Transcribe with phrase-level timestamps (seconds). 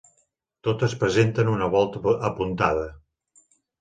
[0.67, 2.87] Totes presenten una volta apuntada.